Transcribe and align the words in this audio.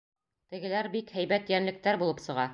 Тегеләр 0.55 0.89
бик 0.95 1.13
һәйбәт 1.19 1.55
йәнлектәр 1.57 2.03
булып 2.05 2.27
сыға. 2.27 2.49